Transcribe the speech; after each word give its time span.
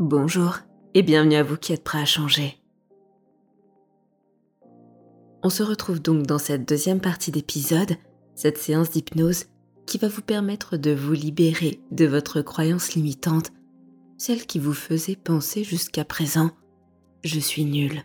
Bonjour 0.00 0.58
et 0.94 1.02
bienvenue 1.02 1.34
à 1.34 1.42
vous 1.42 1.56
qui 1.56 1.72
êtes 1.72 1.82
prêts 1.82 2.00
à 2.00 2.04
changer. 2.04 2.56
On 5.42 5.50
se 5.50 5.64
retrouve 5.64 6.00
donc 6.00 6.24
dans 6.24 6.38
cette 6.38 6.68
deuxième 6.68 7.00
partie 7.00 7.32
d'épisode, 7.32 7.96
cette 8.36 8.58
séance 8.58 8.90
d'hypnose 8.90 9.46
qui 9.86 9.98
va 9.98 10.06
vous 10.06 10.22
permettre 10.22 10.76
de 10.76 10.92
vous 10.92 11.14
libérer 11.14 11.80
de 11.90 12.06
votre 12.06 12.42
croyance 12.42 12.94
limitante, 12.94 13.50
celle 14.18 14.46
qui 14.46 14.60
vous 14.60 14.72
faisait 14.72 15.16
penser 15.16 15.64
jusqu'à 15.64 16.04
présent⁇ 16.04 16.46
je 17.24 17.40
suis 17.40 17.64
nul⁇ 17.64 17.92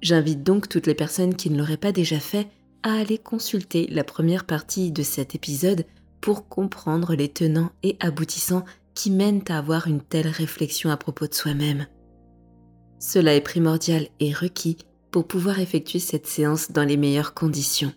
J'invite 0.00 0.44
donc 0.44 0.70
toutes 0.70 0.86
les 0.86 0.94
personnes 0.94 1.36
qui 1.36 1.50
ne 1.50 1.58
l'auraient 1.58 1.76
pas 1.76 1.92
déjà 1.92 2.20
fait 2.20 2.48
à 2.82 2.94
aller 2.94 3.18
consulter 3.18 3.86
la 3.88 4.02
première 4.02 4.46
partie 4.46 4.92
de 4.92 5.02
cet 5.02 5.34
épisode 5.34 5.84
pour 6.22 6.48
comprendre 6.48 7.14
les 7.14 7.28
tenants 7.28 7.70
et 7.82 7.98
aboutissants 8.00 8.64
qui 8.96 9.10
mènent 9.10 9.44
à 9.48 9.58
avoir 9.58 9.86
une 9.86 10.00
telle 10.00 10.26
réflexion 10.26 10.90
à 10.90 10.96
propos 10.96 11.28
de 11.28 11.34
soi-même. 11.34 11.86
Cela 12.98 13.34
est 13.34 13.42
primordial 13.42 14.08
et 14.18 14.32
requis 14.32 14.78
pour 15.12 15.28
pouvoir 15.28 15.60
effectuer 15.60 15.98
cette 15.98 16.26
séance 16.26 16.72
dans 16.72 16.82
les 16.82 16.96
meilleures 16.96 17.34
conditions. 17.34 17.92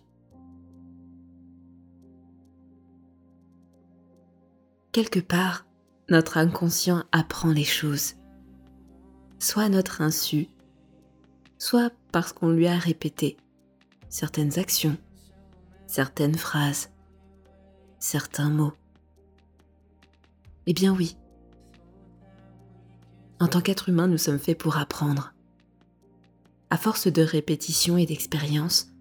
Quelque 4.91 5.21
part, 5.21 5.65
notre 6.09 6.37
inconscient 6.37 7.03
apprend 7.11 7.51
les 7.51 7.63
choses, 7.63 8.15
soit 9.39 9.63
à 9.63 9.69
notre 9.69 10.01
insu, 10.01 10.47
soit 11.57 11.91
parce 12.11 12.33
qu'on 12.33 12.49
lui 12.49 12.67
a 12.67 12.77
répété 12.77 13.37
certaines 14.09 14.59
actions, 14.59 14.97
certaines 15.87 16.35
phrases, 16.35 16.89
certains 17.99 18.49
mots. 18.49 18.73
Eh 20.69 20.73
bien 20.73 20.93
oui. 20.93 21.17
En 23.39 23.47
tant 23.47 23.59
qu'être 23.59 23.89
humain, 23.89 24.07
nous 24.07 24.19
sommes 24.19 24.37
faits 24.37 24.57
pour 24.57 24.77
apprendre. 24.77 25.33
À 26.69 26.77
force 26.77 27.07
de 27.07 27.23
répétition 27.23 27.97
et 27.97 28.05
d'expérience, 28.05 28.91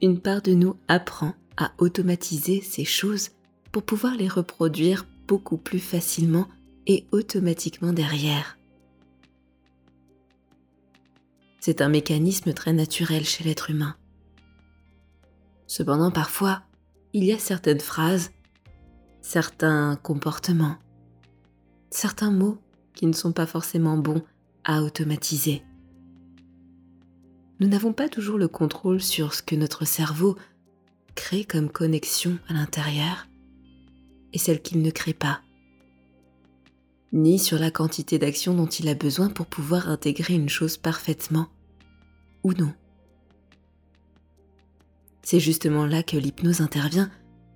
une 0.00 0.18
part 0.18 0.40
de 0.40 0.54
nous 0.54 0.76
apprend 0.88 1.34
à 1.58 1.72
automatiser 1.76 2.62
ces 2.62 2.86
choses 2.86 3.32
pour 3.70 3.82
pouvoir 3.82 4.14
les 4.14 4.28
reproduire 4.28 5.06
beaucoup 5.28 5.58
plus 5.58 5.78
facilement 5.78 6.48
et 6.86 7.06
automatiquement 7.12 7.92
derrière. 7.92 8.56
C'est 11.60 11.82
un 11.82 11.90
mécanisme 11.90 12.54
très 12.54 12.72
naturel 12.72 13.26
chez 13.26 13.44
l'être 13.44 13.68
humain. 13.68 13.94
Cependant, 15.66 16.10
parfois, 16.10 16.62
il 17.12 17.24
y 17.24 17.32
a 17.32 17.38
certaines 17.38 17.80
phrases, 17.80 18.30
certains 19.20 19.96
comportements, 19.96 20.78
certains 21.94 22.30
mots 22.30 22.58
qui 22.94 23.06
ne 23.06 23.12
sont 23.12 23.32
pas 23.32 23.46
forcément 23.46 23.96
bons 23.96 24.22
à 24.64 24.82
automatiser. 24.82 25.62
Nous 27.60 27.68
n'avons 27.68 27.92
pas 27.92 28.08
toujours 28.08 28.36
le 28.36 28.48
contrôle 28.48 29.00
sur 29.00 29.32
ce 29.32 29.42
que 29.42 29.54
notre 29.54 29.84
cerveau 29.84 30.36
crée 31.14 31.44
comme 31.44 31.70
connexion 31.70 32.38
à 32.48 32.54
l'intérieur 32.54 33.28
et 34.32 34.38
celle 34.38 34.60
qu'il 34.60 34.82
ne 34.82 34.90
crée 34.90 35.14
pas, 35.14 35.40
ni 37.12 37.38
sur 37.38 37.58
la 37.58 37.70
quantité 37.70 38.18
d'action 38.18 38.54
dont 38.54 38.66
il 38.66 38.88
a 38.88 38.94
besoin 38.94 39.28
pour 39.28 39.46
pouvoir 39.46 39.88
intégrer 39.88 40.34
une 40.34 40.48
chose 40.48 40.76
parfaitement 40.76 41.46
ou 42.42 42.52
non. 42.54 42.72
C'est 45.22 45.40
justement 45.40 45.86
là 45.86 46.02
que 46.02 46.16
l'hypnose 46.16 46.60
intervient, 46.60 47.10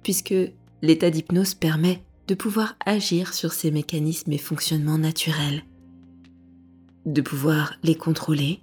puisque 0.05 0.34
l'état 0.81 1.11
d'hypnose 1.11 1.55
permet 1.55 2.03
de 2.28 2.34
pouvoir 2.34 2.76
agir 2.84 3.32
sur 3.32 3.54
ces 3.54 3.70
mécanismes 3.70 4.32
et 4.32 4.38
fonctionnements 4.38 4.98
naturels, 4.98 5.64
de 7.06 7.22
pouvoir 7.22 7.75
les 7.82 7.94
contrôler 7.94 8.60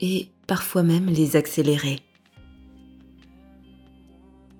et 0.00 0.30
parfois 0.46 0.82
même 0.82 1.06
les 1.06 1.36
accélérer. 1.36 2.00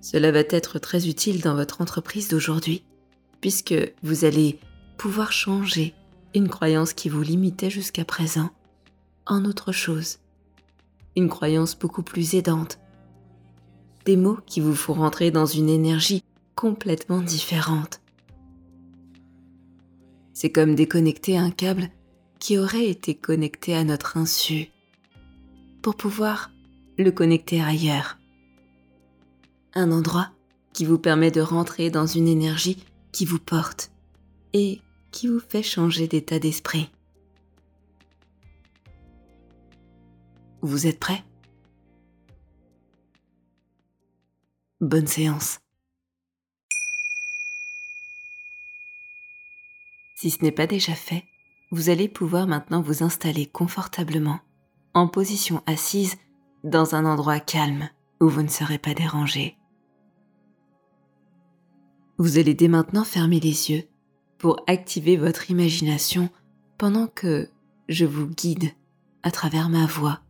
Cela 0.03 0.31
va 0.31 0.41
être 0.41 0.79
très 0.79 1.09
utile 1.09 1.41
dans 1.41 1.55
votre 1.55 1.81
entreprise 1.81 2.29
d'aujourd'hui, 2.29 2.85
puisque 3.41 3.75
vous 4.03 4.27
allez 4.27 4.59
pouvoir 4.99 5.33
changer 5.33 5.95
une 6.35 6.49
croyance 6.49 6.93
qui 6.93 7.09
vous 7.09 7.23
limitait 7.23 7.71
jusqu'à 7.71 8.05
présent 8.05 8.51
en 9.25 9.47
autre 9.47 9.73
chose, 9.73 10.19
une 11.17 11.31
croyance 11.31 11.79
beaucoup 11.79 12.03
plus 12.03 12.35
aidante, 12.35 12.79
des 14.05 14.17
mots 14.17 14.39
qui 14.45 14.61
vous 14.61 14.75
font 14.75 14.95
rentrer 14.95 15.31
dans 15.31 15.47
une 15.47 15.71
énergie 15.71 16.25
complètement 16.61 17.23
différente. 17.23 18.03
C'est 20.35 20.53
comme 20.53 20.75
déconnecter 20.75 21.39
un 21.39 21.51
câble 21.51 21.89
qui 22.39 22.59
aurait 22.59 22.87
été 22.87 23.15
connecté 23.15 23.75
à 23.75 23.83
notre 23.83 24.19
insu 24.19 24.69
pour 25.81 25.97
pouvoir 25.97 26.51
le 26.99 27.11
connecter 27.13 27.63
ailleurs. 27.63 28.19
Un 29.73 29.91
endroit 29.91 30.33
qui 30.75 30.85
vous 30.85 30.99
permet 30.99 31.31
de 31.31 31.41
rentrer 31.41 31.89
dans 31.89 32.05
une 32.05 32.29
énergie 32.29 32.85
qui 33.11 33.25
vous 33.25 33.39
porte 33.39 33.91
et 34.53 34.83
qui 35.13 35.29
vous 35.29 35.41
fait 35.41 35.63
changer 35.63 36.09
d'état 36.09 36.39
d'esprit. 36.39 36.91
Vous 40.61 40.87
êtes 40.87 41.01
prêt 41.01 41.25
Bonne 44.83 45.07
séance. 45.07 45.59
Si 50.21 50.31
ce 50.31 50.45
n'est 50.45 50.53
pas 50.53 50.67
déjà 50.67 50.95
fait, 50.95 51.25
vous 51.71 51.89
allez 51.89 52.07
pouvoir 52.07 52.47
maintenant 52.47 52.83
vous 52.83 53.03
installer 53.03 53.47
confortablement, 53.47 54.41
en 54.93 55.09
position 55.09 55.63
assise, 55.65 56.19
dans 56.63 56.95
un 56.95 57.07
endroit 57.07 57.41
calme 57.41 57.89
où 58.21 58.29
vous 58.29 58.43
ne 58.43 58.49
serez 58.49 58.77
pas 58.77 58.93
dérangé. 58.93 59.57
Vous 62.19 62.37
allez 62.37 62.53
dès 62.53 62.69
maintenant 62.69 63.05
fermer 63.05 63.41
les 63.41 63.71
yeux 63.71 63.85
pour 64.37 64.63
activer 64.67 65.17
votre 65.17 65.51
imagination 65.51 66.29
pendant 66.77 67.07
que 67.07 67.49
je 67.89 68.05
vous 68.05 68.27
guide 68.27 68.75
à 69.23 69.31
travers 69.31 69.71
ma 69.71 69.87
voix 69.87 70.21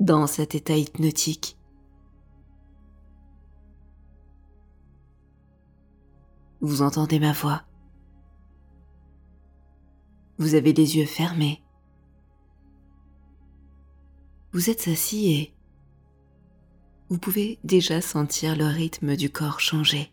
dans 0.00 0.26
cet 0.26 0.54
état 0.54 0.76
hypnotique. 0.76 1.56
Vous 6.60 6.82
entendez 6.82 7.18
ma 7.18 7.32
voix 7.32 7.62
vous 10.38 10.54
avez 10.54 10.72
les 10.72 10.96
yeux 10.96 11.06
fermés. 11.06 11.62
Vous 14.52 14.70
êtes 14.70 14.88
assis 14.88 15.32
et 15.32 15.54
vous 17.08 17.18
pouvez 17.18 17.58
déjà 17.64 18.00
sentir 18.00 18.56
le 18.56 18.66
rythme 18.66 19.16
du 19.16 19.30
corps 19.30 19.60
changer. 19.60 20.10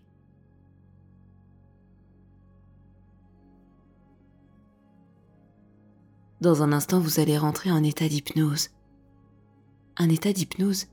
Dans 6.42 6.64
un 6.64 6.72
instant, 6.74 7.00
vous 7.00 7.20
allez 7.20 7.38
rentrer 7.38 7.72
en 7.72 7.84
état 7.84 8.10
d'hypnose. 8.10 8.70
Un 9.98 10.10
état 10.10 10.34
d'hypnose 10.34 10.88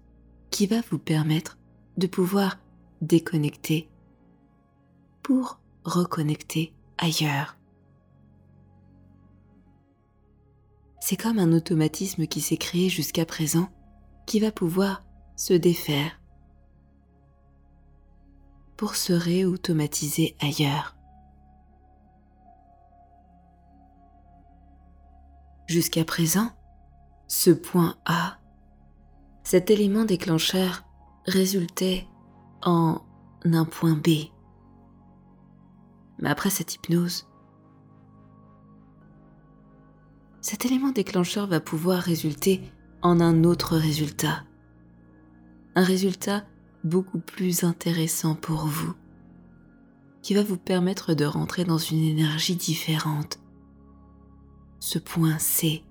qui 0.51 0.67
va 0.67 0.83
vous 0.91 0.99
permettre 0.99 1.59
de 1.97 2.07
pouvoir 2.07 2.59
déconnecter 3.01 3.89
pour 5.23 5.59
reconnecter 5.85 6.73
ailleurs. 6.99 7.58
C'est 11.01 11.17
comme 11.17 11.39
un 11.39 11.53
automatisme 11.53 12.27
qui 12.27 12.41
s'est 12.41 12.57
créé 12.57 12.89
jusqu'à 12.89 13.25
présent 13.25 13.69
qui 14.27 14.41
va 14.41 14.53
pouvoir 14.53 15.05
se 15.37 15.55
défaire 15.55 16.21
pour 18.77 18.95
se 18.95 19.13
réautomatiser 19.13 20.37
ailleurs. 20.41 20.97
Jusqu'à 25.67 26.05
présent, 26.05 26.51
ce 27.27 27.51
point 27.51 27.97
A, 28.07 28.39
cet 29.43 29.71
élément 29.71 30.05
déclencheur 30.05 30.85
résultait 31.27 32.07
en 32.63 33.03
un 33.45 33.65
point 33.65 33.95
B. 33.95 34.31
Mais 36.19 36.31
après 36.31 36.51
cette 36.51 36.75
hypnose, 36.75 37.28
cet 40.49 40.65
élément 40.65 40.93
déclencheur 40.93 41.47
va 41.47 41.61
pouvoir 41.61 42.01
résulter 42.01 42.63
en 43.03 43.21
un 43.21 43.45
autre 43.45 43.77
résultat. 43.77 44.45
Un 45.75 45.85
résultat 45.85 46.47
beaucoup 46.85 47.19
plus 47.19 47.65
intéressant 47.65 48.35
pour 48.35 48.65
vous, 48.65 48.95
qui 50.23 50.33
va 50.33 50.43
vous 50.43 50.57
permettre 50.57 51.13
de 51.13 51.27
rentrer 51.27 51.65
dans 51.65 51.77
une 51.77 52.03
énergie 52.03 52.57
différente. 52.57 53.41
Ce 54.81 54.99
point 54.99 55.39
C. 55.39 55.83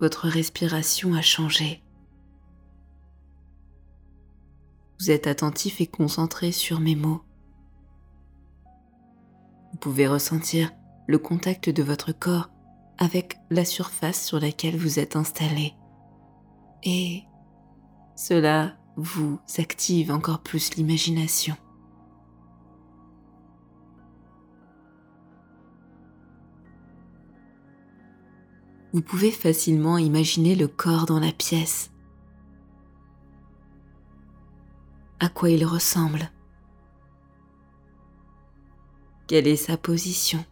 Votre 0.00 0.26
respiration 0.28 1.12
a 1.12 1.20
changé. 1.20 1.83
Vous 5.04 5.10
êtes 5.10 5.26
attentif 5.26 5.82
et 5.82 5.86
concentré 5.86 6.50
sur 6.50 6.80
mes 6.80 6.96
mots. 6.96 7.20
Vous 9.70 9.78
pouvez 9.78 10.06
ressentir 10.06 10.72
le 11.06 11.18
contact 11.18 11.68
de 11.68 11.82
votre 11.82 12.12
corps 12.12 12.48
avec 12.96 13.36
la 13.50 13.66
surface 13.66 14.24
sur 14.24 14.40
laquelle 14.40 14.78
vous 14.78 14.98
êtes 14.98 15.14
installé. 15.14 15.74
Et 16.84 17.24
cela 18.16 18.78
vous 18.96 19.38
active 19.58 20.10
encore 20.10 20.42
plus 20.42 20.74
l'imagination. 20.74 21.54
Vous 28.94 29.02
pouvez 29.02 29.32
facilement 29.32 29.98
imaginer 29.98 30.54
le 30.54 30.68
corps 30.68 31.04
dans 31.04 31.20
la 31.20 31.32
pièce. 31.32 31.90
À 35.24 35.30
quoi 35.30 35.48
il 35.48 35.64
ressemble. 35.64 36.30
Quelle 39.26 39.46
est 39.46 39.56
sa 39.56 39.78
position? 39.78 40.44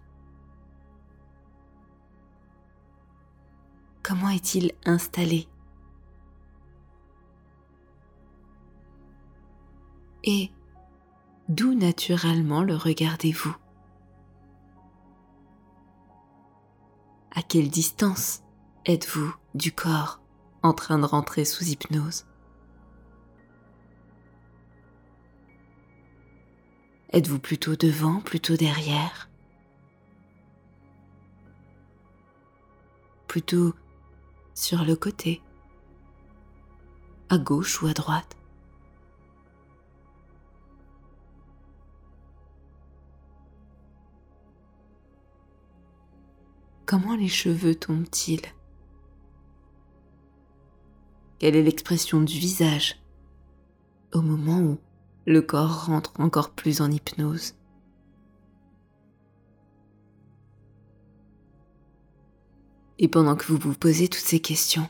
Comment 4.02 4.30
est-il 4.30 4.72
installé? 4.86 5.46
Et 10.24 10.50
d'où 11.50 11.74
naturellement 11.74 12.62
le 12.62 12.74
regardez-vous? 12.74 13.54
À 17.36 17.42
quelle 17.42 17.68
distance 17.68 18.42
êtes-vous 18.86 19.34
du 19.54 19.72
corps 19.72 20.22
en 20.62 20.72
train 20.72 20.98
de 20.98 21.04
rentrer 21.04 21.44
sous 21.44 21.64
hypnose? 21.64 22.24
Êtes-vous 27.12 27.38
plutôt 27.38 27.76
devant, 27.76 28.20
plutôt 28.20 28.56
derrière? 28.56 29.28
Plutôt 33.26 33.74
sur 34.54 34.84
le 34.84 34.96
côté? 34.96 35.42
À 37.28 37.36
gauche 37.36 37.82
ou 37.82 37.86
à 37.86 37.92
droite? 37.92 38.34
Comment 46.86 47.14
les 47.14 47.28
cheveux 47.28 47.74
tombent-ils? 47.74 48.40
Quelle 51.38 51.56
est 51.56 51.62
l'expression 51.62 52.22
du 52.22 52.38
visage 52.38 53.02
au 54.12 54.22
moment 54.22 54.60
où 54.60 54.78
le 55.26 55.42
corps 55.42 55.86
rentre 55.86 56.12
encore 56.18 56.50
plus 56.50 56.80
en 56.80 56.90
hypnose. 56.90 57.54
Et 62.98 63.08
pendant 63.08 63.36
que 63.36 63.46
vous 63.46 63.58
vous 63.58 63.74
posez 63.74 64.08
toutes 64.08 64.24
ces 64.24 64.40
questions, 64.40 64.88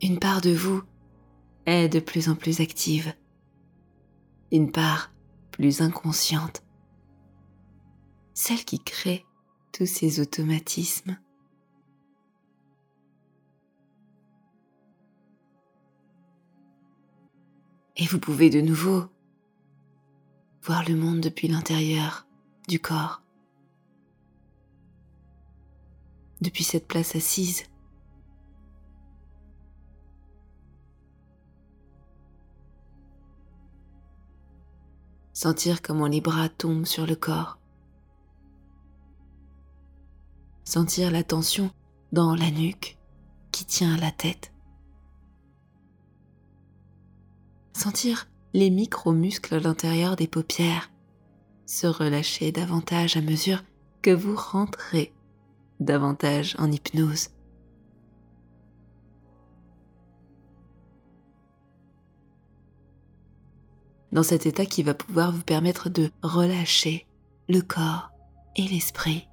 une 0.00 0.18
part 0.18 0.40
de 0.40 0.52
vous 0.52 0.82
est 1.66 1.88
de 1.88 2.00
plus 2.00 2.28
en 2.28 2.34
plus 2.34 2.60
active, 2.60 3.14
une 4.50 4.70
part 4.70 5.12
plus 5.50 5.80
inconsciente, 5.80 6.62
celle 8.34 8.64
qui 8.64 8.80
crée 8.80 9.24
tous 9.72 9.86
ces 9.86 10.20
automatismes. 10.20 11.16
Et 17.96 18.06
vous 18.06 18.18
pouvez 18.18 18.50
de 18.50 18.60
nouveau 18.60 19.04
voir 20.62 20.88
le 20.88 20.96
monde 20.96 21.20
depuis 21.20 21.48
l'intérieur 21.48 22.26
du 22.68 22.80
corps, 22.80 23.22
depuis 26.40 26.64
cette 26.64 26.86
place 26.86 27.16
assise. 27.16 27.64
Sentir 35.32 35.82
comment 35.82 36.06
les 36.06 36.20
bras 36.20 36.48
tombent 36.48 36.86
sur 36.86 37.06
le 37.06 37.16
corps. 37.16 37.58
sentir 40.72 41.10
la 41.10 41.22
tension 41.22 41.70
dans 42.12 42.34
la 42.34 42.50
nuque 42.50 42.96
qui 43.50 43.66
tient 43.66 43.96
la 43.98 44.10
tête. 44.10 44.51
Sentir 47.72 48.28
les 48.52 48.70
micro-muscles 48.70 49.54
à 49.54 49.60
l'intérieur 49.60 50.16
des 50.16 50.26
paupières 50.26 50.90
se 51.66 51.86
relâcher 51.86 52.52
davantage 52.52 53.16
à 53.16 53.20
mesure 53.22 53.62
que 54.02 54.10
vous 54.10 54.36
rentrez 54.36 55.12
davantage 55.80 56.54
en 56.58 56.70
hypnose. 56.70 57.30
Dans 64.12 64.22
cet 64.22 64.44
état 64.44 64.66
qui 64.66 64.82
va 64.82 64.92
pouvoir 64.92 65.32
vous 65.32 65.42
permettre 65.42 65.88
de 65.88 66.10
relâcher 66.22 67.06
le 67.48 67.62
corps 67.62 68.10
et 68.56 68.68
l'esprit. 68.68 69.26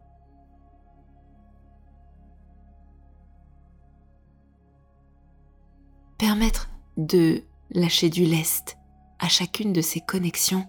permettre 6.19 6.69
de 6.97 7.43
lâcher 7.71 8.09
du 8.09 8.25
lest 8.25 8.77
à 9.19 9.27
chacune 9.27 9.73
de 9.73 9.81
ces 9.81 10.01
connexions 10.01 10.65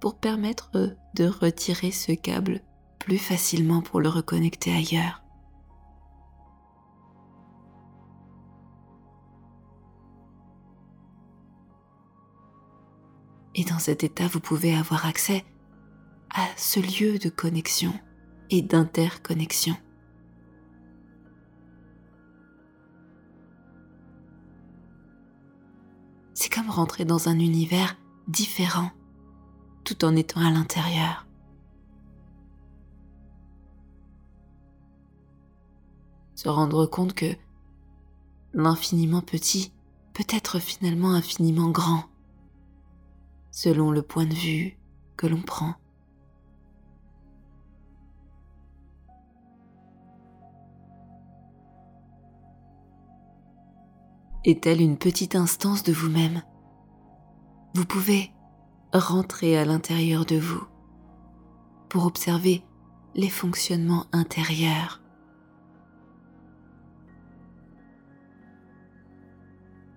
pour 0.00 0.18
permettre 0.18 0.70
de 1.14 1.26
retirer 1.26 1.90
ce 1.90 2.12
câble 2.12 2.60
plus 2.98 3.18
facilement 3.18 3.82
pour 3.82 4.00
le 4.00 4.08
reconnecter 4.08 4.72
ailleurs. 4.72 5.22
Et 13.54 13.64
dans 13.64 13.78
cet 13.78 14.04
état, 14.04 14.26
vous 14.28 14.40
pouvez 14.40 14.74
avoir 14.74 15.06
accès 15.06 15.44
à 16.34 16.46
ce 16.56 16.78
lieu 16.78 17.18
de 17.18 17.30
connexion 17.30 17.94
et 18.50 18.60
d'interconnexion. 18.60 19.76
C'est 26.36 26.52
comme 26.52 26.68
rentrer 26.68 27.06
dans 27.06 27.30
un 27.30 27.38
univers 27.38 27.96
différent 28.28 28.90
tout 29.84 30.04
en 30.04 30.14
étant 30.14 30.46
à 30.46 30.50
l'intérieur. 30.50 31.26
Se 36.34 36.50
rendre 36.50 36.84
compte 36.84 37.14
que 37.14 37.34
l'infiniment 38.52 39.22
petit 39.22 39.72
peut 40.12 40.26
être 40.28 40.58
finalement 40.58 41.14
infiniment 41.14 41.70
grand, 41.70 42.04
selon 43.50 43.90
le 43.90 44.02
point 44.02 44.26
de 44.26 44.34
vue 44.34 44.78
que 45.16 45.26
l'on 45.26 45.40
prend. 45.40 45.74
Est-elle 54.46 54.80
une 54.80 54.96
petite 54.96 55.34
instance 55.34 55.82
de 55.82 55.92
vous-même? 55.92 56.42
Vous 57.74 57.84
pouvez 57.84 58.30
rentrer 58.92 59.58
à 59.58 59.64
l'intérieur 59.64 60.24
de 60.24 60.36
vous 60.36 60.64
pour 61.88 62.06
observer 62.06 62.62
les 63.14 63.28
fonctionnements 63.28 64.06
intérieurs. 64.12 65.02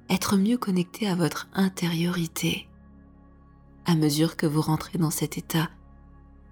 Être 0.10 0.36
mieux 0.36 0.58
connecté 0.58 1.08
à 1.08 1.16
votre 1.16 1.48
intériorité 1.54 2.68
à 3.86 3.96
mesure 3.96 4.36
que 4.36 4.48
vous 4.48 4.62
rentrez 4.62 4.98
dans 4.98 5.12
cet 5.12 5.38
état 5.38 5.70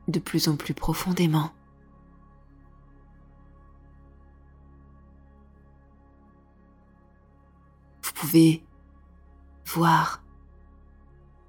de 0.07 0.19
plus 0.19 0.47
en 0.47 0.55
plus 0.55 0.73
profondément. 0.73 1.51
Pouvez 8.19 8.63
voir 9.65 10.23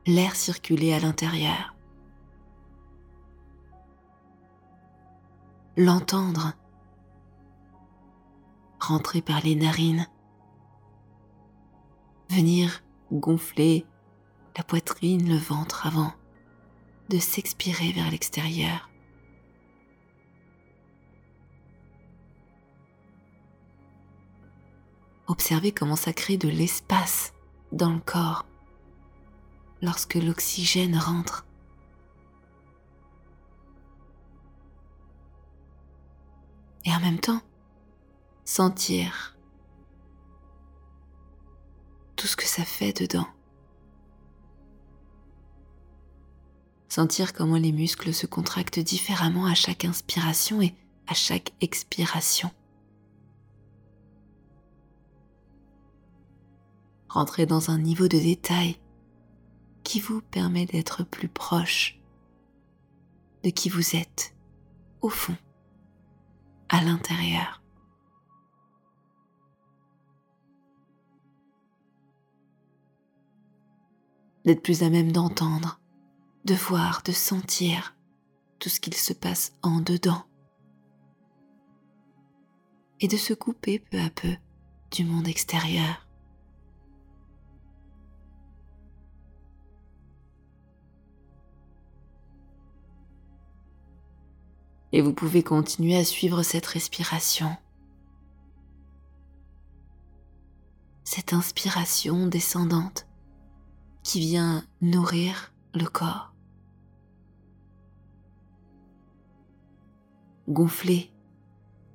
l'air 0.07 0.37
circuler 0.37 0.93
à 0.93 1.01
l'intérieur, 1.01 1.75
l'entendre 5.79 6.53
rentrer 8.81 9.23
par 9.23 9.41
les 9.41 9.55
narines, 9.55 10.07
venir 12.29 12.83
gonfler 13.13 13.87
la 14.57 14.63
poitrine, 14.63 15.27
le 15.27 15.39
ventre 15.39 15.87
avant 15.87 16.13
de 17.09 17.19
s'expirer 17.19 17.93
vers 17.93 18.11
l'extérieur. 18.11 18.91
Observez 25.29 25.73
comment 25.73 25.97
ça 25.97 26.15
crée 26.15 26.39
de 26.39 26.49
l'espace 26.49 27.35
dans 27.71 27.93
le 27.93 28.01
corps 28.01 28.47
lorsque 29.83 30.15
l'oxygène 30.15 30.97
rentre. 30.97 31.47
Et 36.87 36.91
en 36.91 37.01
même 37.01 37.21
temps, 37.21 37.43
sentir 38.47 39.37
tout 42.17 42.27
ce 42.27 42.37
que 42.37 42.47
ça 42.47 42.65
fait 42.65 42.99
dedans. 42.99 43.29
Sentir 46.89 47.35
comment 47.35 47.59
les 47.59 47.73
muscles 47.73 48.15
se 48.15 48.27
contractent 48.27 48.79
différemment 48.79 49.45
à 49.45 49.55
chaque 49.55 49.85
inspiration 49.85 50.63
et 50.63 50.75
à 51.07 51.13
chaque 51.13 51.53
expiration. 51.61 52.51
Rentrer 57.09 57.47
dans 57.47 57.71
un 57.71 57.79
niveau 57.79 58.09
de 58.09 58.19
détail 58.19 58.79
qui 59.83 60.01
vous 60.01 60.21
permet 60.21 60.67
d'être 60.67 61.05
plus 61.05 61.29
proche 61.29 61.99
de 63.45 63.51
qui 63.51 63.69
vous 63.69 63.97
êtes 63.97 64.35
au 65.01 65.09
fond, 65.09 65.37
à 66.69 66.83
l'intérieur. 66.83 67.63
D'être 74.45 74.63
plus 74.63 74.83
à 74.83 74.91
même 74.91 75.13
d'entendre, 75.13 75.81
de 76.45 76.55
voir, 76.55 77.03
de 77.05 77.13
sentir 77.13 77.95
tout 78.59 78.69
ce 78.69 78.81
qu'il 78.81 78.95
se 78.95 79.13
passe 79.13 79.53
en 79.63 79.81
dedans 79.81 80.25
et 83.01 83.09
de 83.09 83.17
se 83.17 83.35
couper 83.35 83.79
peu 83.79 84.01
à 84.01 84.11
peu 84.11 84.37
du 84.91 85.05
monde 85.05 85.29
extérieur. 85.29 86.08
Et 94.93 95.03
vous 95.03 95.13
pouvez 95.13 95.43
continuer 95.43 95.97
à 95.97 96.05
suivre 96.05 96.43
cette 96.43 96.67
respiration, 96.67 97.57
cette 101.05 101.33
inspiration 101.33 102.27
descendante 102.27 103.07
qui 104.03 104.21
vient 104.21 104.65
nourrir 104.81 105.53
le 105.75 105.85
corps, 105.87 106.33
gonfler 110.49 111.13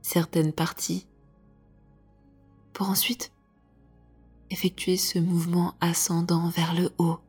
certaines 0.03 0.53
parties 0.53 1.07
pour 2.73 2.89
ensuite 2.89 3.31
effectuer 4.51 4.97
ce 4.97 5.17
mouvement 5.17 5.73
ascendant 5.81 6.49
vers 6.49 6.75
le 6.75 6.91
haut 6.99 7.19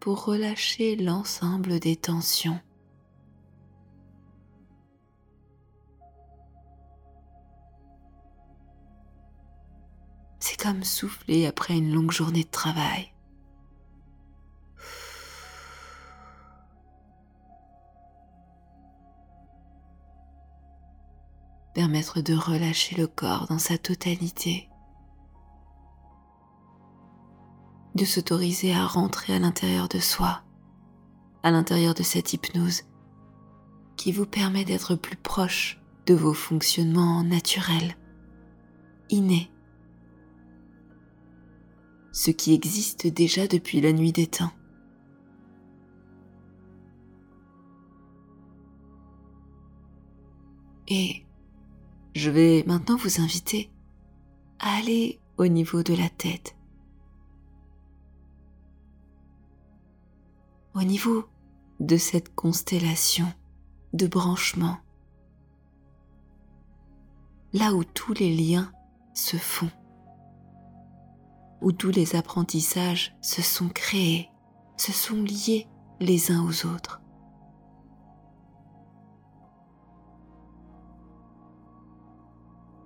pour 0.00 0.24
relâcher 0.24 0.96
l'ensemble 0.96 1.78
des 1.78 1.94
tensions. 1.94 2.58
C'est 10.40 10.58
comme 10.58 10.84
souffler 10.84 11.46
après 11.46 11.76
une 11.76 11.92
longue 11.92 12.10
journée 12.10 12.44
de 12.44 12.50
travail. 12.50 13.12
Permettre 21.74 22.20
de 22.20 22.34
relâcher 22.34 22.96
le 22.96 23.06
corps 23.06 23.46
dans 23.48 23.58
sa 23.58 23.78
totalité. 23.78 24.68
De 27.94 28.04
s'autoriser 28.04 28.74
à 28.74 28.86
rentrer 28.86 29.34
à 29.34 29.38
l'intérieur 29.38 29.88
de 29.88 29.98
soi, 29.98 30.42
à 31.42 31.50
l'intérieur 31.50 31.94
de 31.94 32.02
cette 32.02 32.32
hypnose 32.32 32.82
qui 33.96 34.12
vous 34.12 34.26
permet 34.26 34.64
d'être 34.64 34.94
plus 34.94 35.16
proche 35.16 35.78
de 36.06 36.14
vos 36.14 36.32
fonctionnements 36.32 37.22
naturels, 37.22 37.96
innés 39.10 39.49
ce 42.12 42.30
qui 42.30 42.54
existe 42.54 43.06
déjà 43.06 43.46
depuis 43.46 43.80
la 43.80 43.92
nuit 43.92 44.12
des 44.12 44.26
temps. 44.26 44.52
Et 50.88 51.24
je 52.16 52.30
vais 52.30 52.64
maintenant 52.66 52.96
vous 52.96 53.20
inviter 53.20 53.70
à 54.58 54.76
aller 54.76 55.20
au 55.38 55.46
niveau 55.46 55.82
de 55.84 55.94
la 55.94 56.08
tête, 56.08 56.56
au 60.74 60.82
niveau 60.82 61.24
de 61.78 61.96
cette 61.96 62.34
constellation 62.34 63.32
de 63.92 64.08
branchements, 64.08 64.78
là 67.52 67.72
où 67.72 67.84
tous 67.84 68.12
les 68.14 68.34
liens 68.34 68.72
se 69.14 69.36
font 69.36 69.70
où 71.60 71.72
tous 71.72 71.90
les 71.90 72.16
apprentissages 72.16 73.14
se 73.20 73.42
sont 73.42 73.68
créés, 73.68 74.30
se 74.76 74.92
sont 74.92 75.22
liés 75.22 75.66
les 76.00 76.32
uns 76.32 76.42
aux 76.42 76.66
autres. 76.66 77.00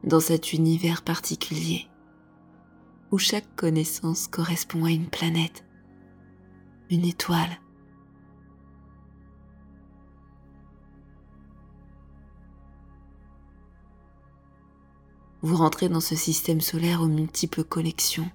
Dans 0.02 0.20
cet 0.20 0.52
univers 0.52 1.02
particulier, 1.02 1.88
où 3.10 3.18
chaque 3.18 3.54
connaissance 3.56 4.26
correspond 4.26 4.84
à 4.84 4.90
une 4.90 5.08
planète, 5.08 5.64
une 6.90 7.04
étoile, 7.04 7.60
vous 15.42 15.56
rentrez 15.56 15.88
dans 15.88 16.00
ce 16.00 16.16
système 16.16 16.60
solaire 16.60 17.02
aux 17.02 17.06
multiples 17.06 17.64
connexions 17.64 18.30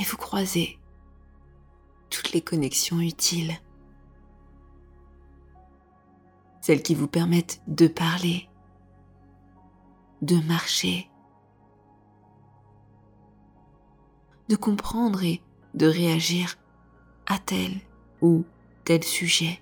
et 0.00 0.04
vous 0.04 0.16
croisez 0.16 0.78
toutes 2.08 2.32
les 2.32 2.40
connexions 2.40 3.00
utiles, 3.00 3.52
celles 6.62 6.82
qui 6.82 6.94
vous 6.94 7.06
permettent 7.06 7.60
de 7.66 7.86
parler, 7.86 8.48
de 10.22 10.36
marcher, 10.40 11.08
de 14.48 14.56
comprendre 14.56 15.22
et 15.22 15.42
de 15.74 15.86
réagir 15.86 16.56
à 17.26 17.38
tel 17.38 17.72
ou 18.22 18.44
tel 18.84 19.04
sujet. 19.04 19.60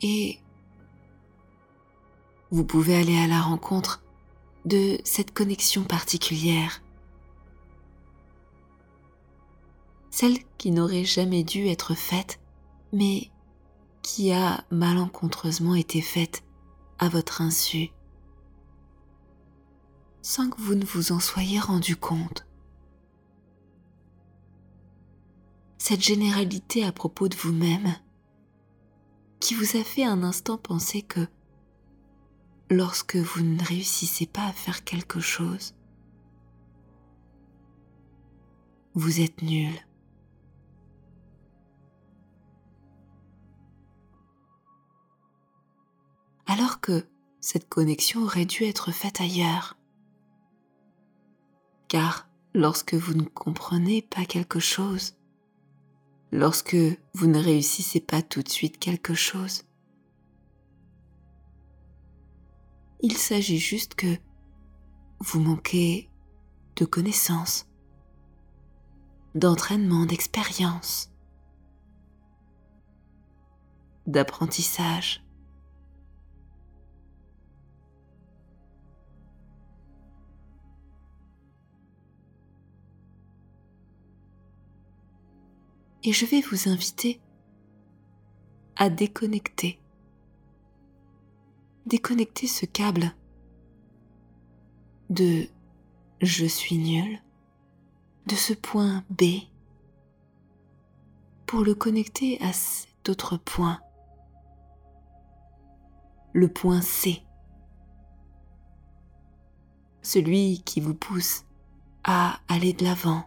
Et 0.00 0.38
vous 2.50 2.64
pouvez 2.64 2.96
aller 2.96 3.18
à 3.18 3.26
la 3.26 3.40
rencontre 3.40 4.03
de 4.64 4.98
cette 5.04 5.32
connexion 5.32 5.84
particulière, 5.84 6.82
celle 10.10 10.38
qui 10.58 10.70
n'aurait 10.70 11.04
jamais 11.04 11.44
dû 11.44 11.66
être 11.66 11.94
faite, 11.94 12.40
mais 12.92 13.30
qui 14.02 14.32
a 14.32 14.64
malencontreusement 14.70 15.74
été 15.74 16.00
faite 16.00 16.44
à 16.98 17.08
votre 17.08 17.40
insu, 17.40 17.90
sans 20.22 20.48
que 20.48 20.60
vous 20.60 20.74
ne 20.74 20.84
vous 20.84 21.12
en 21.12 21.20
soyez 21.20 21.58
rendu 21.58 21.96
compte. 21.96 22.46
Cette 25.78 26.02
généralité 26.02 26.84
à 26.84 26.92
propos 26.92 27.28
de 27.28 27.36
vous-même 27.36 27.94
qui 29.40 29.54
vous 29.54 29.76
a 29.76 29.84
fait 29.84 30.04
un 30.04 30.22
instant 30.22 30.56
penser 30.56 31.02
que 31.02 31.28
lorsque 32.70 33.16
vous 33.16 33.42
ne 33.42 33.62
réussissez 33.62 34.26
pas 34.26 34.46
à 34.46 34.52
faire 34.52 34.84
quelque 34.84 35.20
chose. 35.20 35.74
Vous 38.94 39.20
êtes 39.20 39.42
nul. 39.42 39.74
Alors 46.46 46.80
que 46.80 47.06
cette 47.40 47.68
connexion 47.68 48.22
aurait 48.22 48.44
dû 48.44 48.64
être 48.64 48.92
faite 48.92 49.20
ailleurs. 49.20 49.76
Car 51.88 52.28
lorsque 52.54 52.94
vous 52.94 53.14
ne 53.14 53.24
comprenez 53.24 54.02
pas 54.02 54.24
quelque 54.24 54.60
chose, 54.60 55.16
lorsque 56.30 56.76
vous 57.14 57.26
ne 57.26 57.38
réussissez 57.38 58.00
pas 58.00 58.22
tout 58.22 58.42
de 58.42 58.48
suite 58.48 58.78
quelque 58.78 59.14
chose, 59.14 59.64
Il 63.06 63.18
s'agit 63.18 63.58
juste 63.58 63.96
que 63.96 64.16
vous 65.20 65.38
manquez 65.38 66.08
de 66.76 66.86
connaissances, 66.86 67.66
d'entraînement, 69.34 70.06
d'expérience, 70.06 71.12
d'apprentissage. 74.06 75.22
Et 86.04 86.14
je 86.14 86.24
vais 86.24 86.40
vous 86.40 86.70
inviter 86.70 87.20
à 88.76 88.88
déconnecter 88.88 89.83
Déconnecter 91.86 92.46
ce 92.46 92.64
câble. 92.64 93.14
De 95.10 95.46
je 96.22 96.46
suis 96.46 96.78
nul, 96.78 97.22
de 98.26 98.34
ce 98.34 98.54
point 98.54 99.04
B, 99.10 99.24
pour 101.46 101.60
le 101.62 101.74
connecter 101.74 102.40
à 102.40 102.54
cet 102.54 103.08
autre 103.10 103.36
point, 103.36 103.80
le 106.32 106.48
point 106.48 106.80
C, 106.80 107.22
celui 110.00 110.62
qui 110.62 110.80
vous 110.80 110.94
pousse 110.94 111.44
à 112.02 112.40
aller 112.48 112.72
de 112.72 112.84
l'avant, 112.84 113.24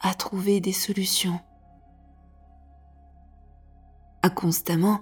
à 0.00 0.14
trouver 0.14 0.60
des 0.60 0.72
solutions, 0.72 1.40
à 4.22 4.30
constamment 4.30 5.00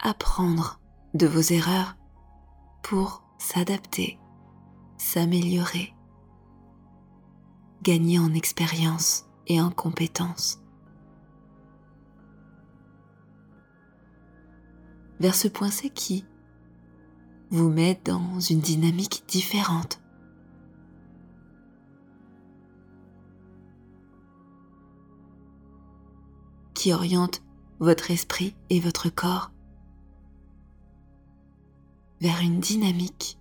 apprendre 0.00 0.80
de 1.14 1.26
vos 1.26 1.40
erreurs 1.40 1.96
pour 2.82 3.22
s'adapter, 3.38 4.18
s'améliorer, 4.98 5.94
gagner 7.82 8.18
en 8.18 8.32
expérience 8.34 9.26
et 9.46 9.60
en 9.60 9.70
compétences. 9.70 10.60
Vers 15.20 15.34
ce 15.34 15.48
point 15.48 15.70
C 15.70 15.90
qui 15.90 16.26
vous 17.50 17.70
met 17.70 18.00
dans 18.04 18.40
une 18.40 18.60
dynamique 18.60 19.24
différente. 19.28 20.00
qui 26.74 26.92
oriente 26.92 27.42
votre 27.80 28.10
esprit 28.10 28.54
et 28.68 28.80
votre 28.80 29.08
corps 29.08 29.50
vers 32.20 32.40
une 32.40 32.60
dynamique 32.60 33.38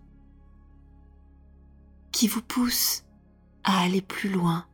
qui 2.12 2.28
vous 2.28 2.42
pousse 2.42 3.04
à 3.64 3.82
aller 3.82 4.02
plus 4.02 4.30
loin, 4.30 4.66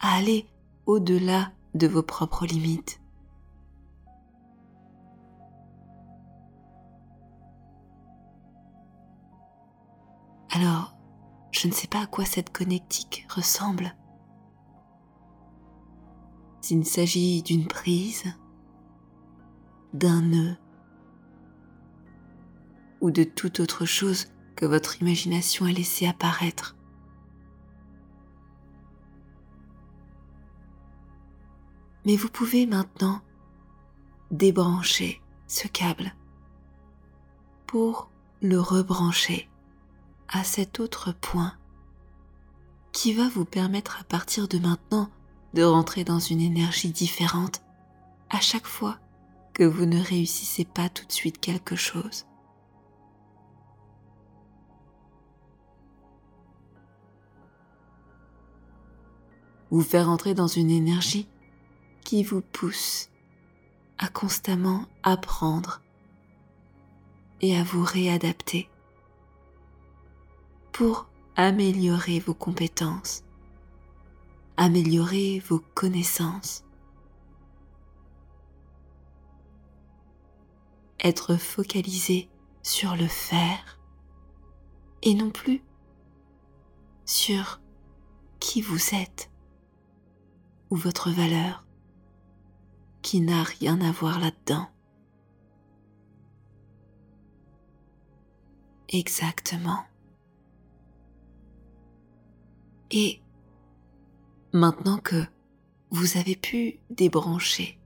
à 0.00 0.14
aller 0.16 0.46
au-delà 0.86 1.52
de 1.74 1.86
vos 1.86 2.02
propres 2.02 2.46
limites. 2.46 3.00
Alors, 10.50 10.96
je 11.52 11.68
ne 11.68 11.72
sais 11.72 11.88
pas 11.88 12.02
à 12.02 12.06
quoi 12.06 12.24
cette 12.24 12.50
connectique 12.50 13.26
ressemble. 13.34 13.94
S'il 16.62 16.84
s'agit 16.84 17.42
d'une 17.42 17.66
prise, 17.66 18.24
d'un 19.94 20.22
nœud 20.22 20.56
ou 23.00 23.10
de 23.10 23.24
toute 23.24 23.60
autre 23.60 23.84
chose 23.84 24.26
que 24.56 24.66
votre 24.66 25.00
imagination 25.00 25.66
a 25.66 25.70
laissé 25.70 26.06
apparaître. 26.06 26.76
Mais 32.04 32.16
vous 32.16 32.28
pouvez 32.28 32.66
maintenant 32.66 33.20
débrancher 34.30 35.22
ce 35.46 35.68
câble 35.68 36.14
pour 37.66 38.10
le 38.42 38.58
rebrancher 38.58 39.48
à 40.28 40.44
cet 40.44 40.80
autre 40.80 41.12
point 41.12 41.54
qui 42.92 43.12
va 43.12 43.28
vous 43.28 43.44
permettre 43.44 44.00
à 44.00 44.04
partir 44.04 44.48
de 44.48 44.58
maintenant 44.58 45.10
de 45.54 45.62
rentrer 45.62 46.04
dans 46.04 46.18
une 46.18 46.40
énergie 46.40 46.90
différente 46.90 47.62
à 48.30 48.40
chaque 48.40 48.66
fois 48.66 48.98
que 49.58 49.64
vous 49.64 49.86
ne 49.86 50.00
réussissez 50.00 50.64
pas 50.64 50.88
tout 50.88 51.04
de 51.04 51.10
suite 51.10 51.40
quelque 51.40 51.74
chose. 51.74 52.26
Vous 59.70 59.82
faire 59.82 60.08
entrer 60.08 60.34
dans 60.34 60.46
une 60.46 60.70
énergie 60.70 61.28
qui 62.04 62.22
vous 62.22 62.40
pousse 62.40 63.10
à 63.98 64.08
constamment 64.08 64.86
apprendre 65.02 65.82
et 67.40 67.58
à 67.58 67.64
vous 67.64 67.82
réadapter 67.82 68.70
pour 70.70 71.08
améliorer 71.34 72.20
vos 72.20 72.32
compétences, 72.32 73.24
améliorer 74.56 75.42
vos 75.48 75.60
connaissances 75.74 76.64
être 81.00 81.36
focalisé 81.36 82.28
sur 82.62 82.96
le 82.96 83.06
faire 83.06 83.78
et 85.02 85.14
non 85.14 85.30
plus 85.30 85.62
sur 87.04 87.60
qui 88.40 88.60
vous 88.60 88.94
êtes 88.94 89.30
ou 90.70 90.76
votre 90.76 91.10
valeur 91.10 91.64
qui 93.02 93.20
n'a 93.20 93.42
rien 93.42 93.80
à 93.80 93.90
voir 93.90 94.18
là-dedans. 94.18 94.68
Exactement. 98.90 99.84
Et 102.90 103.20
maintenant 104.52 104.98
que 104.98 105.26
vous 105.90 106.16
avez 106.16 106.36
pu 106.36 106.80
débrancher 106.90 107.78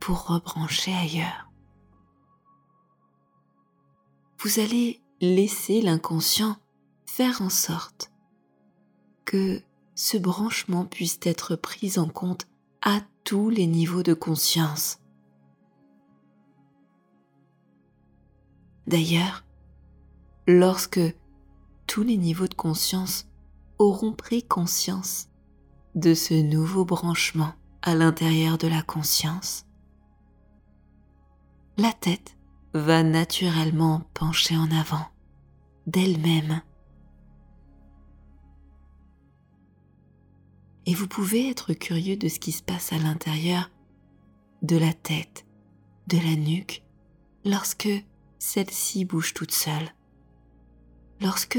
pour 0.00 0.26
rebrancher 0.26 0.94
ailleurs, 0.94 1.47
vous 4.40 4.60
allez 4.60 5.00
laisser 5.20 5.80
l'inconscient 5.80 6.56
faire 7.06 7.42
en 7.42 7.50
sorte 7.50 8.12
que 9.24 9.60
ce 9.94 10.16
branchement 10.16 10.84
puisse 10.84 11.18
être 11.22 11.56
pris 11.56 11.98
en 11.98 12.08
compte 12.08 12.46
à 12.80 13.00
tous 13.24 13.50
les 13.50 13.66
niveaux 13.66 14.04
de 14.04 14.14
conscience. 14.14 15.00
D'ailleurs, 18.86 19.44
lorsque 20.46 21.00
tous 21.86 22.04
les 22.04 22.16
niveaux 22.16 22.46
de 22.46 22.54
conscience 22.54 23.26
auront 23.78 24.12
pris 24.12 24.44
conscience 24.44 25.28
de 25.94 26.14
ce 26.14 26.34
nouveau 26.34 26.84
branchement 26.84 27.52
à 27.82 27.94
l'intérieur 27.94 28.56
de 28.56 28.68
la 28.68 28.82
conscience, 28.82 29.66
la 31.76 31.92
tête 31.92 32.37
va 32.74 33.02
naturellement 33.02 34.02
pencher 34.14 34.56
en 34.56 34.70
avant 34.70 35.06
d'elle-même. 35.86 36.62
Et 40.86 40.94
vous 40.94 41.08
pouvez 41.08 41.48
être 41.50 41.72
curieux 41.74 42.16
de 42.16 42.28
ce 42.28 42.38
qui 42.38 42.52
se 42.52 42.62
passe 42.62 42.92
à 42.92 42.98
l'intérieur 42.98 43.70
de 44.62 44.76
la 44.76 44.92
tête, 44.92 45.46
de 46.06 46.18
la 46.18 46.34
nuque, 46.34 46.82
lorsque 47.44 47.90
celle-ci 48.38 49.04
bouge 49.04 49.34
toute 49.34 49.52
seule, 49.52 49.94
lorsque 51.20 51.58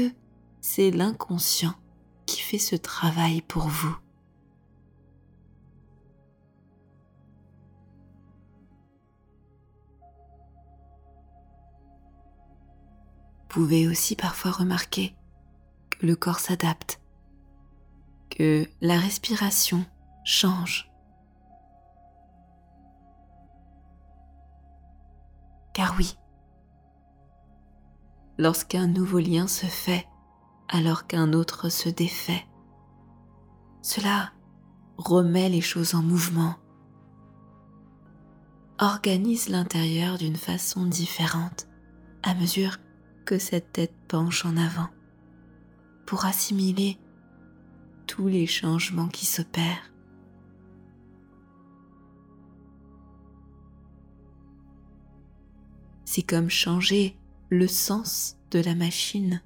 c'est 0.60 0.90
l'inconscient 0.90 1.74
qui 2.26 2.40
fait 2.40 2.58
ce 2.58 2.76
travail 2.76 3.42
pour 3.42 3.68
vous. 3.68 3.96
Pouvez 13.50 13.88
aussi 13.88 14.14
parfois 14.14 14.52
remarquer 14.52 15.14
que 15.90 16.06
le 16.06 16.14
corps 16.14 16.38
s'adapte, 16.38 17.00
que 18.30 18.66
la 18.80 18.98
respiration 18.98 19.84
change. 20.24 20.88
Car 25.74 25.94
oui, 25.98 26.16
lorsqu'un 28.38 28.86
nouveau 28.86 29.18
lien 29.18 29.48
se 29.48 29.66
fait 29.66 30.06
alors 30.68 31.08
qu'un 31.08 31.32
autre 31.32 31.68
se 31.70 31.88
défait, 31.88 32.46
cela 33.82 34.30
remet 34.96 35.48
les 35.48 35.60
choses 35.60 35.96
en 35.96 36.02
mouvement, 36.02 36.54
organise 38.78 39.48
l'intérieur 39.48 40.18
d'une 40.18 40.36
façon 40.36 40.86
différente 40.86 41.66
à 42.22 42.34
mesure 42.34 42.78
que 43.24 43.38
cette 43.38 43.72
tête 43.72 43.94
penche 44.08 44.44
en 44.44 44.56
avant 44.56 44.88
pour 46.06 46.24
assimiler 46.24 46.98
tous 48.06 48.26
les 48.26 48.46
changements 48.46 49.08
qui 49.08 49.26
s'opèrent. 49.26 49.92
C'est 56.04 56.22
comme 56.22 56.50
changer 56.50 57.16
le 57.50 57.68
sens 57.68 58.36
de 58.50 58.58
la 58.58 58.74
machine. 58.74 59.40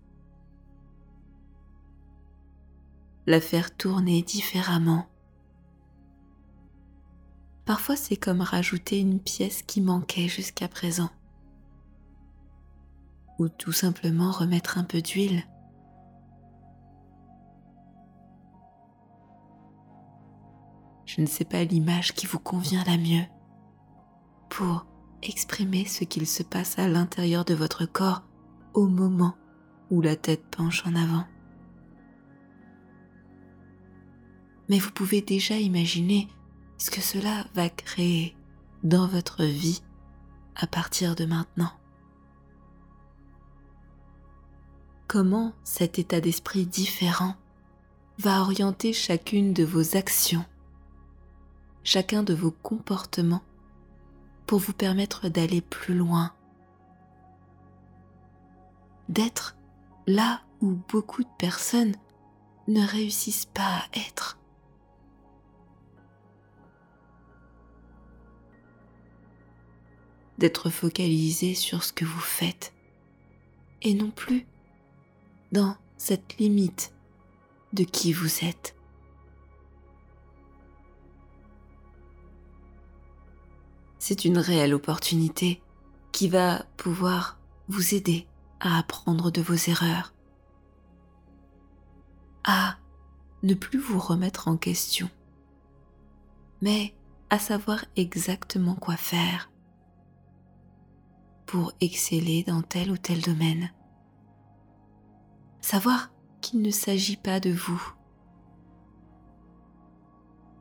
la 3.27 3.41
faire 3.41 3.75
tourner 3.75 4.23
différemment. 4.23 5.07
Parfois 7.65 7.97
c'est 7.97 8.17
comme 8.17 8.43
rajouter 8.43 9.01
une 9.01 9.21
pièce 9.21 9.63
qui 9.63 9.81
manquait 9.81 10.29
jusqu'à 10.29 10.69
présent. 10.69 11.11
Ou 13.39 13.49
tout 13.49 13.73
simplement 13.73 14.31
remettre 14.31 14.79
un 14.79 14.85
peu 14.85 15.03
d'huile. 15.03 15.43
Je 21.05 21.21
ne 21.21 21.27
sais 21.27 21.45
pas 21.45 21.65
l'image 21.65 22.13
qui 22.15 22.27
vous 22.27 22.39
convient 22.39 22.83
la 22.85 22.97
mieux 22.97 23.25
pour 24.49 24.87
exprimer 25.23 25.85
ce 25.85 26.05
qu'il 26.05 26.27
se 26.27 26.43
passe 26.43 26.79
à 26.79 26.89
l'intérieur 26.89 27.45
de 27.45 27.55
votre 27.55 27.87
corps 27.87 28.23
au 28.73 28.87
moment 28.87 29.35
où 29.91 30.01
la 30.01 30.17
tête 30.17 30.45
penche 30.51 30.85
en 30.87 30.95
avant. 30.95 31.25
Mais 34.69 34.79
vous 34.79 34.91
pouvez 34.91 35.21
déjà 35.21 35.57
imaginer 35.57 36.29
ce 36.79 36.91
que 36.91 37.01
cela 37.01 37.45
va 37.55 37.69
créer 37.69 38.37
dans 38.83 39.07
votre 39.07 39.45
vie 39.45 39.83
à 40.57 40.67
partir 40.67 41.15
de 41.15 41.25
maintenant. 41.25 41.73
Comment 45.15 45.53
cet 45.63 46.01
état 46.01 46.21
d'esprit 46.21 46.67
différent 46.67 47.37
va 48.19 48.41
orienter 48.41 48.93
chacune 48.93 49.53
de 49.53 49.63
vos 49.63 49.97
actions, 49.97 50.45
chacun 51.85 52.25
de 52.25 52.35
vos 52.35 52.51
comportements 52.51 53.45
pour 54.45 54.59
vous 54.59 54.73
permettre 54.73 55.29
d'aller 55.29 55.61
plus 55.61 55.95
loin, 55.95 56.33
d'être 59.09 59.57
là 60.09 60.43
où 60.61 60.77
beaucoup 60.89 61.23
de 61.23 61.37
personnes 61.39 61.95
ne 62.67 62.85
réussissent 62.85 63.47
pas 63.47 63.63
à 63.63 63.85
être. 64.09 64.37
D'être 70.39 70.71
focalisé 70.71 71.55
sur 71.55 71.85
ce 71.85 71.93
que 71.93 72.05
vous 72.05 72.19
faites 72.19 72.75
et 73.81 73.95
non 73.95 74.11
plus 74.11 74.49
dans 75.55 75.77
cette 75.97 76.37
limite 76.39 76.93
de 77.73 77.85
qui 77.85 78.13
vous 78.13 78.45
êtes. 78.45 78.75
c'est 84.07 84.27
une 84.27 84.37
réelle 84.37 84.75
opportunité 84.75 85.63
qui 86.13 86.29
va 86.29 86.67
pouvoir 86.77 87.39
vous 87.69 87.95
aider 87.95 88.27
à 88.61 88.77
apprendre 88.77 89.31
de 89.31 89.41
vos 89.41 89.55
erreurs, 89.55 90.13
à 92.45 92.77
ne 93.43 93.55
plus 93.55 93.79
vous 93.79 93.99
remettre 93.99 94.47
en 94.49 94.59
question, 94.59 95.09
mais 96.61 96.95
à 97.31 97.39
savoir 97.39 97.87
exactement 97.97 98.75
quoi 98.75 98.99
faire 98.99 99.51
pour 101.47 101.73
exceller 101.81 102.43
dans 102.43 102.61
tel 102.61 102.91
ou 102.91 102.99
tel 102.99 103.23
domaine. 103.23 103.73
Savoir 105.65 106.11
qu'il 106.43 106.61
ne 106.61 106.71
s'agit 106.71 107.17
pas 107.17 107.41
de 107.41 107.51
vous, 107.51 107.83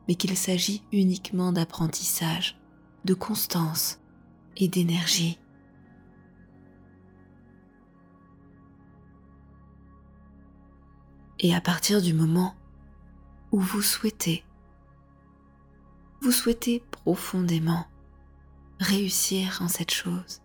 mais 0.08 0.14
qu'il 0.14 0.34
s'agit 0.34 0.82
uniquement 0.92 1.52
d'apprentissage 1.52 2.58
de 3.04 3.12
constance 3.12 4.00
et 4.56 4.66
d'énergie. 4.66 5.38
Et 11.38 11.54
à 11.54 11.60
partir 11.60 12.00
du 12.00 12.14
moment 12.14 12.54
où 13.52 13.60
vous 13.60 13.82
souhaitez, 13.82 14.42
vous 16.22 16.32
souhaitez 16.32 16.82
profondément 16.90 17.86
réussir 18.80 19.58
en 19.60 19.68
cette 19.68 19.92
chose, 19.92 20.40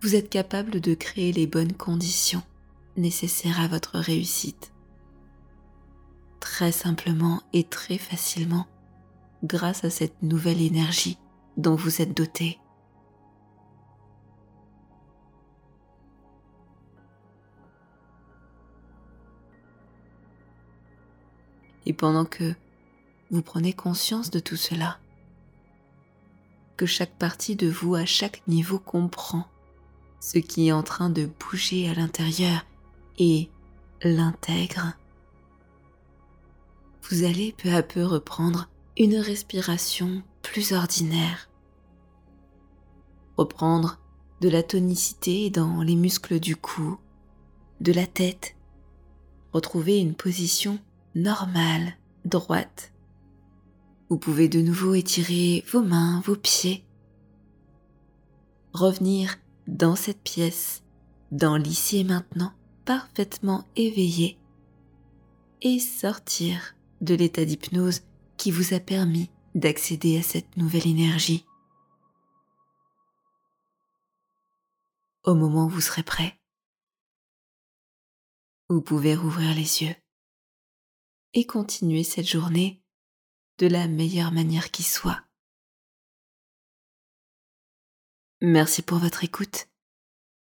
vous 0.00 0.14
êtes 0.14 0.30
capable 0.30 0.80
de 0.80 0.94
créer 0.94 1.30
les 1.34 1.46
bonnes 1.46 1.74
conditions 1.74 2.42
nécessaires 2.96 3.60
à 3.60 3.68
votre 3.68 3.98
réussite. 3.98 4.72
Très 6.40 6.72
simplement 6.72 7.42
et 7.52 7.64
très 7.64 7.98
facilement 7.98 8.66
grâce 9.44 9.84
à 9.84 9.90
cette 9.90 10.22
nouvelle 10.22 10.60
énergie 10.60 11.18
dont 11.56 11.74
vous 11.74 12.02
êtes 12.02 12.16
doté. 12.16 12.58
Et 21.86 21.92
pendant 21.92 22.24
que 22.24 22.54
vous 23.30 23.42
prenez 23.42 23.72
conscience 23.72 24.30
de 24.30 24.38
tout 24.38 24.56
cela, 24.56 24.98
que 26.76 26.86
chaque 26.86 27.16
partie 27.18 27.56
de 27.56 27.68
vous 27.68 27.94
à 27.94 28.04
chaque 28.04 28.46
niveau 28.46 28.78
comprend 28.78 29.46
ce 30.20 30.38
qui 30.38 30.68
est 30.68 30.72
en 30.72 30.82
train 30.82 31.10
de 31.10 31.26
bouger 31.26 31.88
à 31.88 31.94
l'intérieur 31.94 32.64
et 33.20 33.50
l'intègre, 34.02 34.94
vous 37.08 37.24
allez 37.24 37.52
peu 37.52 37.72
à 37.74 37.82
peu 37.82 38.02
reprendre 38.02 38.70
une 38.98 39.16
respiration 39.16 40.22
plus 40.42 40.72
ordinaire. 40.72 41.50
Reprendre 43.36 44.00
de 44.40 44.48
la 44.48 44.62
tonicité 44.62 45.50
dans 45.50 45.82
les 45.82 45.96
muscles 45.96 46.40
du 46.40 46.56
cou, 46.56 46.98
de 47.80 47.92
la 47.92 48.06
tête. 48.06 48.56
Retrouver 49.52 49.98
une 49.98 50.14
position 50.14 50.78
normale, 51.14 51.96
droite. 52.24 52.92
Vous 54.08 54.16
pouvez 54.16 54.48
de 54.48 54.62
nouveau 54.62 54.94
étirer 54.94 55.62
vos 55.70 55.82
mains, 55.82 56.22
vos 56.24 56.36
pieds. 56.36 56.84
Revenir 58.72 59.36
dans 59.66 59.94
cette 59.96 60.22
pièce, 60.22 60.82
dans 61.32 61.56
l'ici 61.56 61.98
et 61.98 62.04
maintenant, 62.04 62.52
parfaitement 62.84 63.66
éveillé. 63.76 64.38
Et 65.62 65.78
sortir 65.78 66.74
de 67.00 67.14
l'état 67.14 67.44
d'hypnose 67.44 68.02
qui 68.36 68.50
vous 68.50 68.74
a 68.74 68.80
permis 68.80 69.30
d'accéder 69.54 70.18
à 70.18 70.22
cette 70.22 70.56
nouvelle 70.56 70.86
énergie. 70.86 71.44
Au 75.24 75.34
moment 75.34 75.66
où 75.66 75.68
vous 75.68 75.82
serez 75.82 76.02
prêt, 76.02 76.40
vous 78.70 78.80
pouvez 78.80 79.14
rouvrir 79.14 79.54
les 79.54 79.82
yeux 79.82 79.94
et 81.34 81.44
continuer 81.44 82.04
cette 82.04 82.26
journée 82.26 82.82
de 83.58 83.66
la 83.66 83.86
meilleure 83.88 84.32
manière 84.32 84.70
qui 84.70 84.82
soit. 84.82 85.22
Merci 88.40 88.80
pour 88.80 88.98
votre 88.98 89.22
écoute 89.22 89.68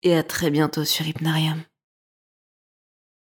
et 0.02 0.16
à 0.16 0.24
très 0.24 0.50
bientôt 0.50 0.84
sur 0.84 1.06
Hypnarium. 1.06 1.62